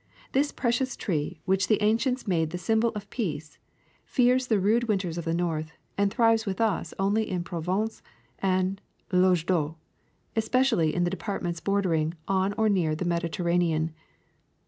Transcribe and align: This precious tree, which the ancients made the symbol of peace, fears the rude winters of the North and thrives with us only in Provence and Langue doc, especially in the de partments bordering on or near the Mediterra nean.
This 0.31 0.51
precious 0.51 0.97
tree, 0.97 1.41
which 1.45 1.67
the 1.67 1.79
ancients 1.79 2.25
made 2.27 2.49
the 2.49 2.57
symbol 2.57 2.89
of 2.95 3.07
peace, 3.11 3.59
fears 4.03 4.47
the 4.47 4.57
rude 4.59 4.85
winters 4.85 5.15
of 5.15 5.25
the 5.25 5.33
North 5.35 5.73
and 5.95 6.11
thrives 6.11 6.43
with 6.43 6.59
us 6.59 6.91
only 6.97 7.29
in 7.29 7.43
Provence 7.43 8.01
and 8.39 8.81
Langue 9.11 9.35
doc, 9.45 9.77
especially 10.35 10.91
in 10.95 11.03
the 11.03 11.11
de 11.11 11.17
partments 11.17 11.59
bordering 11.63 12.15
on 12.27 12.53
or 12.53 12.67
near 12.67 12.95
the 12.95 13.05
Mediterra 13.05 13.59
nean. 13.59 13.91